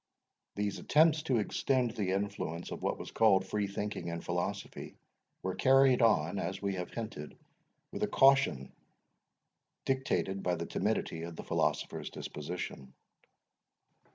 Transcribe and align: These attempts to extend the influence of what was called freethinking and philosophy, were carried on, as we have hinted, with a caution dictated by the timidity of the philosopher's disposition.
These 0.55 0.79
attempts 0.79 1.21
to 1.21 1.37
extend 1.37 1.91
the 1.91 2.09
influence 2.09 2.71
of 2.71 2.81
what 2.81 2.97
was 2.97 3.11
called 3.11 3.43
freethinking 3.45 4.11
and 4.11 4.25
philosophy, 4.25 4.95
were 5.43 5.53
carried 5.53 6.01
on, 6.01 6.39
as 6.39 6.59
we 6.59 6.73
have 6.73 6.89
hinted, 6.89 7.37
with 7.91 8.01
a 8.01 8.07
caution 8.07 8.71
dictated 9.85 10.41
by 10.41 10.55
the 10.55 10.65
timidity 10.65 11.21
of 11.21 11.35
the 11.35 11.43
philosopher's 11.43 12.09
disposition. 12.09 12.95